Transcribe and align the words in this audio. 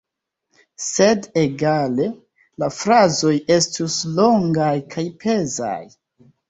Sed 0.85 1.27
egale, 1.41 2.09
la 2.65 2.71
frazoj 2.79 3.37
estus 3.59 4.01
longaj 4.19 4.75
kaj 4.97 5.09
pezaj. 5.25 5.81